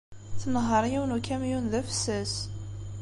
[0.41, 2.33] Tnehheṛ yiwen n ukamyun d afessas.